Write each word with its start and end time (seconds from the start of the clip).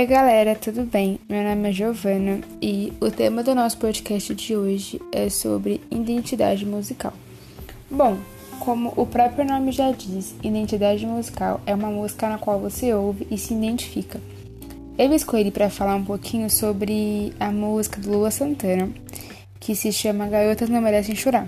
Oi, 0.00 0.06
galera, 0.06 0.56
tudo 0.56 0.84
bem? 0.84 1.20
Meu 1.28 1.44
nome 1.44 1.68
é 1.68 1.72
Giovana 1.72 2.40
e 2.62 2.90
o 3.02 3.10
tema 3.10 3.42
do 3.42 3.54
nosso 3.54 3.76
podcast 3.76 4.34
de 4.34 4.56
hoje 4.56 4.98
é 5.12 5.28
sobre 5.28 5.78
identidade 5.90 6.64
musical. 6.64 7.12
Bom, 7.90 8.16
como 8.60 8.94
o 8.96 9.04
próprio 9.04 9.44
nome 9.44 9.72
já 9.72 9.92
diz, 9.92 10.34
identidade 10.42 11.04
musical 11.04 11.60
é 11.66 11.74
uma 11.74 11.90
música 11.90 12.30
na 12.30 12.38
qual 12.38 12.58
você 12.58 12.94
ouve 12.94 13.26
e 13.30 13.36
se 13.36 13.52
identifica. 13.52 14.18
Eu 14.96 15.12
escolhi 15.12 15.50
para 15.50 15.68
falar 15.68 15.96
um 15.96 16.04
pouquinho 16.06 16.48
sobre 16.48 17.34
a 17.38 17.52
música 17.52 18.00
do 18.00 18.10
Lua 18.10 18.30
Santana, 18.30 18.88
que 19.60 19.76
se 19.76 19.92
chama 19.92 20.28
Garotas 20.28 20.70
Não 20.70 20.80
Merecem 20.80 21.14
Chorar. 21.14 21.46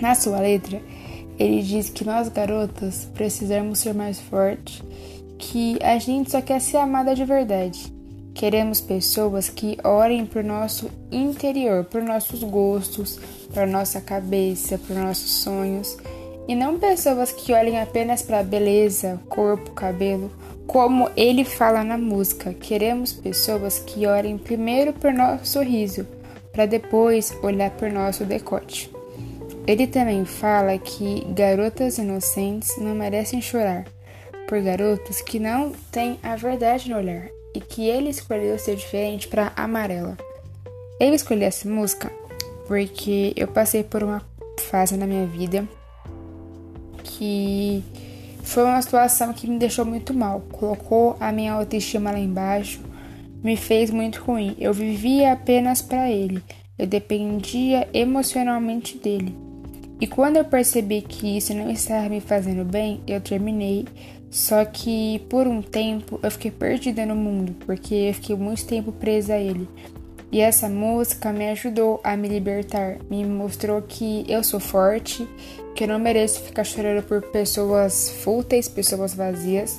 Na 0.00 0.16
sua 0.16 0.40
letra, 0.40 0.82
ele 1.38 1.62
diz 1.62 1.88
que 1.88 2.04
nós 2.04 2.28
garotas 2.28 3.08
precisamos 3.14 3.78
ser 3.78 3.94
mais 3.94 4.18
fortes 4.18 4.82
que 5.38 5.78
a 5.82 5.98
gente 5.98 6.30
só 6.30 6.40
quer 6.40 6.60
ser 6.60 6.78
amada 6.78 7.14
de 7.14 7.24
verdade. 7.24 7.92
Queremos 8.34 8.80
pessoas 8.80 9.48
que 9.48 9.78
orem 9.82 10.26
por 10.26 10.44
nosso 10.44 10.90
interior, 11.10 11.84
por 11.84 12.02
nossos 12.02 12.42
gostos, 12.42 13.18
por 13.52 13.66
nossa 13.66 14.00
cabeça, 14.00 14.76
por 14.78 14.94
nossos 14.94 15.30
sonhos, 15.30 15.96
e 16.46 16.54
não 16.54 16.78
pessoas 16.78 17.32
que 17.32 17.52
olhem 17.52 17.80
apenas 17.80 18.22
para 18.22 18.42
beleza, 18.42 19.20
corpo, 19.28 19.70
cabelo, 19.70 20.30
como 20.66 21.10
ele 21.16 21.44
fala 21.44 21.82
na 21.82 21.96
música. 21.96 22.52
Queremos 22.52 23.12
pessoas 23.12 23.78
que 23.78 24.06
orem 24.06 24.36
primeiro 24.36 24.92
por 24.92 25.12
nosso 25.12 25.46
sorriso, 25.46 26.06
para 26.52 26.66
depois 26.66 27.34
olhar 27.42 27.70
por 27.70 27.90
nosso 27.90 28.24
decote. 28.24 28.90
Ele 29.66 29.86
também 29.86 30.24
fala 30.24 30.78
que 30.78 31.26
garotas 31.30 31.98
inocentes 31.98 32.76
não 32.78 32.94
merecem 32.94 33.40
chorar, 33.40 33.84
por 34.46 34.60
garotos 34.60 35.20
que 35.20 35.38
não 35.38 35.72
têm 35.90 36.18
a 36.22 36.36
verdade 36.36 36.90
no 36.90 36.96
olhar 36.96 37.28
e 37.54 37.60
que 37.60 37.88
ele 37.88 38.10
escolheu 38.10 38.58
ser 38.58 38.76
diferente 38.76 39.28
para 39.28 39.52
Amarela. 39.56 40.16
Eu 41.00 41.14
escolhi 41.14 41.44
essa 41.44 41.68
música 41.68 42.10
porque 42.66 43.32
eu 43.36 43.48
passei 43.48 43.82
por 43.82 44.02
uma 44.02 44.22
fase 44.70 44.96
na 44.96 45.06
minha 45.06 45.26
vida 45.26 45.66
que 47.02 47.82
foi 48.42 48.64
uma 48.64 48.80
situação 48.80 49.32
que 49.32 49.48
me 49.48 49.58
deixou 49.58 49.84
muito 49.84 50.14
mal, 50.14 50.40
colocou 50.52 51.16
a 51.18 51.32
minha 51.32 51.52
autoestima 51.52 52.12
lá 52.12 52.18
embaixo, 52.18 52.80
me 53.42 53.56
fez 53.56 53.90
muito 53.90 54.22
ruim. 54.22 54.54
Eu 54.58 54.72
vivia 54.72 55.32
apenas 55.32 55.82
para 55.82 56.10
ele, 56.10 56.42
eu 56.78 56.86
dependia 56.86 57.88
emocionalmente 57.92 58.98
dele. 58.98 59.36
E 60.00 60.06
quando 60.06 60.36
eu 60.36 60.44
percebi 60.44 61.00
que 61.00 61.38
isso 61.38 61.54
não 61.54 61.70
estava 61.70 62.08
me 62.08 62.20
fazendo 62.20 62.64
bem, 62.64 63.00
eu 63.06 63.20
terminei 63.20 63.86
só 64.30 64.64
que 64.64 65.20
por 65.28 65.46
um 65.46 65.62
tempo 65.62 66.18
eu 66.22 66.30
fiquei 66.30 66.50
perdida 66.50 67.06
no 67.06 67.14
mundo, 67.14 67.54
porque 67.64 67.94
eu 67.94 68.14
fiquei 68.14 68.36
muito 68.36 68.66
tempo 68.66 68.92
presa 68.92 69.34
a 69.34 69.38
ele. 69.40 69.68
E 70.30 70.40
essa 70.40 70.68
música 70.68 71.32
me 71.32 71.48
ajudou 71.50 72.00
a 72.02 72.16
me 72.16 72.28
libertar, 72.28 72.98
me 73.08 73.24
mostrou 73.24 73.80
que 73.80 74.24
eu 74.28 74.42
sou 74.42 74.58
forte, 74.58 75.26
que 75.74 75.84
eu 75.84 75.88
não 75.88 75.98
mereço 75.98 76.40
ficar 76.40 76.64
chorando 76.64 77.02
por 77.04 77.22
pessoas 77.22 78.10
fúteis, 78.22 78.68
pessoas 78.68 79.14
vazias, 79.14 79.78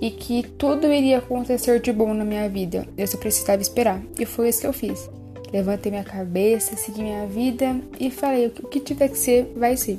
e 0.00 0.10
que 0.10 0.42
tudo 0.42 0.92
iria 0.92 1.18
acontecer 1.18 1.80
de 1.80 1.92
bom 1.92 2.12
na 2.12 2.24
minha 2.24 2.48
vida. 2.48 2.86
Eu 2.96 3.06
só 3.06 3.16
precisava 3.16 3.62
esperar. 3.62 4.02
E 4.18 4.26
foi 4.26 4.50
isso 4.50 4.60
que 4.60 4.66
eu 4.66 4.72
fiz. 4.72 5.08
Levantei 5.52 5.90
minha 5.90 6.04
cabeça, 6.04 6.76
segui 6.76 7.02
minha 7.02 7.26
vida 7.26 7.80
e 7.98 8.10
falei: 8.10 8.48
o 8.62 8.68
que 8.68 8.80
tiver 8.80 9.08
que 9.08 9.18
ser, 9.18 9.52
vai 9.56 9.76
ser. 9.76 9.98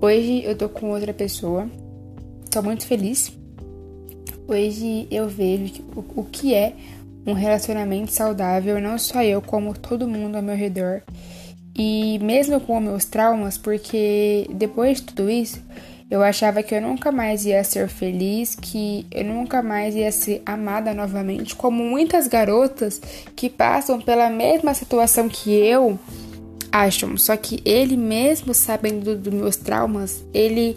Hoje 0.00 0.42
eu 0.44 0.56
tô 0.56 0.68
com 0.68 0.90
outra 0.90 1.12
pessoa, 1.12 1.68
Estou 2.54 2.62
muito 2.62 2.86
feliz. 2.86 3.32
Hoje 4.46 5.08
eu 5.10 5.28
vejo 5.28 5.82
o, 5.96 6.20
o 6.20 6.24
que 6.24 6.54
é 6.54 6.72
um 7.26 7.32
relacionamento 7.32 8.12
saudável, 8.12 8.80
não 8.80 8.96
só 8.96 9.24
eu, 9.24 9.42
como 9.42 9.76
todo 9.76 10.06
mundo 10.06 10.36
ao 10.36 10.42
meu 10.42 10.54
redor. 10.54 11.02
E 11.76 12.16
mesmo 12.20 12.60
com 12.60 12.78
meus 12.78 13.06
traumas, 13.06 13.58
porque 13.58 14.48
depois 14.54 14.98
de 14.98 15.06
tudo 15.06 15.28
isso, 15.28 15.60
eu 16.08 16.22
achava 16.22 16.62
que 16.62 16.72
eu 16.72 16.80
nunca 16.80 17.10
mais 17.10 17.44
ia 17.44 17.64
ser 17.64 17.88
feliz, 17.88 18.54
que 18.54 19.04
eu 19.10 19.24
nunca 19.24 19.60
mais 19.60 19.96
ia 19.96 20.12
ser 20.12 20.40
amada 20.46 20.94
novamente, 20.94 21.56
como 21.56 21.82
muitas 21.82 22.28
garotas 22.28 23.02
que 23.34 23.50
passam 23.50 24.00
pela 24.00 24.30
mesma 24.30 24.74
situação 24.74 25.28
que 25.28 25.50
eu 25.50 25.98
acham. 26.70 27.16
Só 27.16 27.36
que 27.36 27.60
ele 27.64 27.96
mesmo 27.96 28.54
sabendo 28.54 29.16
dos 29.16 29.34
meus 29.34 29.56
traumas, 29.56 30.24
ele 30.32 30.76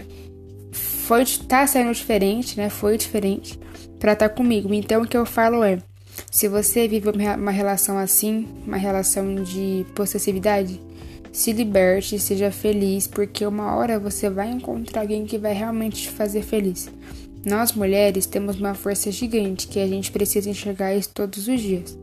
foi 1.07 1.23
tá 1.47 1.65
sendo 1.65 1.93
diferente, 1.93 2.57
né? 2.57 2.69
Foi 2.69 2.97
diferente 2.97 3.57
para 3.97 4.11
estar 4.11 4.27
tá 4.27 4.35
comigo. 4.35 4.73
Então 4.73 5.03
o 5.03 5.07
que 5.07 5.15
eu 5.15 5.25
falo 5.25 5.63
é, 5.63 5.79
se 6.29 6.49
você 6.49 6.85
vive 6.85 7.09
uma 7.09 7.51
relação 7.51 7.97
assim, 7.97 8.45
uma 8.65 8.75
relação 8.75 9.35
de 9.35 9.85
possessividade, 9.95 10.81
se 11.31 11.53
liberte, 11.53 12.19
seja 12.19 12.51
feliz, 12.51 13.07
porque 13.07 13.45
uma 13.45 13.73
hora 13.75 13.97
você 13.97 14.29
vai 14.29 14.49
encontrar 14.49 15.01
alguém 15.01 15.25
que 15.25 15.37
vai 15.37 15.53
realmente 15.53 16.03
te 16.03 16.09
fazer 16.09 16.41
feliz. 16.41 16.89
Nós 17.45 17.71
mulheres 17.71 18.25
temos 18.25 18.59
uma 18.59 18.73
força 18.73 19.09
gigante 19.09 19.69
que 19.69 19.79
a 19.79 19.87
gente 19.87 20.11
precisa 20.11 20.49
enxergar 20.49 20.93
isso 20.93 21.09
todos 21.13 21.47
os 21.47 21.61
dias. 21.61 21.97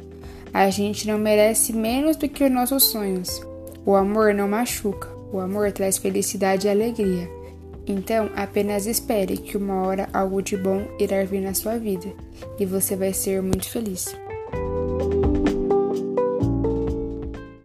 A 0.51 0.71
gente 0.71 1.07
não 1.07 1.19
merece 1.19 1.75
menos 1.75 2.17
do 2.17 2.27
que 2.27 2.43
os 2.43 2.51
nossos 2.51 2.85
sonhos. 2.85 3.43
O 3.85 3.95
amor 3.95 4.33
não 4.33 4.49
machuca, 4.49 5.09
o 5.31 5.41
amor 5.41 5.71
traz 5.73 5.99
felicidade 5.99 6.67
e 6.67 6.71
alegria. 6.71 7.44
Então, 7.87 8.31
apenas 8.35 8.87
espere 8.87 9.37
que 9.37 9.57
uma 9.57 9.83
hora 9.87 10.09
algo 10.13 10.41
de 10.41 10.57
bom 10.57 10.87
irá 10.99 11.23
vir 11.25 11.41
na 11.41 11.53
sua 11.53 11.79
vida 11.79 12.07
e 12.59 12.65
você 12.65 12.97
vai 12.97 13.13
ser 13.13 13.43
muito 13.43 13.69
feliz. 13.69 14.17